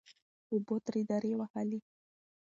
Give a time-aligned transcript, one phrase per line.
[0.51, 1.79] اوبو ترې دارې وهلې..